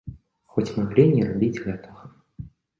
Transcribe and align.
Хоць 0.55 0.73
маглі 0.77 1.05
і 1.09 1.13
не 1.19 1.29
рабіць 1.29 1.61
гэтага. 1.65 2.13